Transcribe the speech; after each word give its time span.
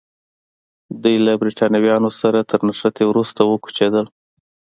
دوی 1.01 1.15
له 1.25 1.31
برېټانویانو 1.41 2.09
سره 2.21 2.39
تر 2.49 2.59
نښتې 2.67 3.03
وروسته 3.07 3.41
وکوچېدل. 3.45 4.05